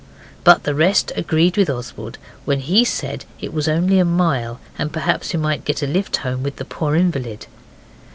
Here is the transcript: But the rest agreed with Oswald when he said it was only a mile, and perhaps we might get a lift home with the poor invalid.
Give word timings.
But 0.43 0.63
the 0.63 0.73
rest 0.73 1.11
agreed 1.15 1.57
with 1.57 1.69
Oswald 1.69 2.17
when 2.43 2.61
he 2.61 2.83
said 2.83 3.23
it 3.39 3.53
was 3.53 3.67
only 3.67 3.99
a 3.99 4.03
mile, 4.03 4.59
and 4.75 4.91
perhaps 4.91 5.31
we 5.31 5.37
might 5.37 5.63
get 5.63 5.83
a 5.83 5.85
lift 5.85 6.17
home 6.25 6.41
with 6.41 6.55
the 6.55 6.65
poor 6.65 6.95
invalid. 6.95 7.45